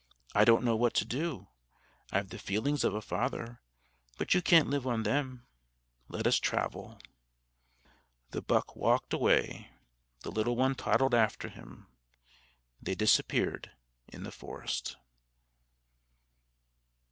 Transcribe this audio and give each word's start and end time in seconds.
I 0.33 0.45
don't 0.45 0.63
know 0.63 0.75
what 0.75 0.95
to 0.95 1.05
do. 1.05 1.47
I've 2.11 2.29
the 2.29 2.39
feelings 2.39 2.83
of 2.83 2.95
a 2.95 3.03
father; 3.03 3.61
but 4.17 4.33
you 4.33 4.41
can't 4.41 4.67
live 4.67 4.87
on 4.87 5.03
them. 5.03 5.45
Let 6.07 6.25
us 6.25 6.39
travel." 6.39 6.99
The 8.31 8.41
buck 8.41 8.75
walked 8.75 9.13
away: 9.13 9.69
the 10.21 10.31
little 10.31 10.55
one 10.55 10.73
toddled 10.73 11.13
after 11.13 11.49
him. 11.49 11.85
They 12.81 12.95
disappeared 12.95 13.73
in 14.07 14.23
the 14.23 14.31
forest. 14.31 14.97